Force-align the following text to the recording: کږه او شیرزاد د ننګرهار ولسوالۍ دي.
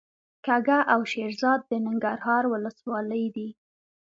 کږه 0.45 0.79
او 0.93 0.99
شیرزاد 1.11 1.59
د 1.69 1.71
ننګرهار 1.85 2.43
ولسوالۍ 2.49 3.25
دي. 3.35 3.49